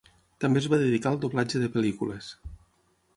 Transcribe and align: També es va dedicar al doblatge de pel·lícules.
També 0.43 0.61
es 0.61 0.67
va 0.73 0.79
dedicar 0.83 1.11
al 1.11 1.19
doblatge 1.25 1.61
de 1.65 1.69
pel·lícules. 1.77 2.31